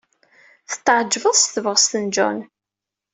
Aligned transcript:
Tetɛejjeb 0.71 1.25
s 1.41 1.43
tebɣest 1.45 1.91
n 2.03 2.05
John. 2.15 2.37